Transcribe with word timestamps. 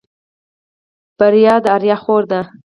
بريا 1.19 1.55
د 1.63 1.65
آريا 1.75 1.97
خور 2.03 2.23
ده. 2.31 2.41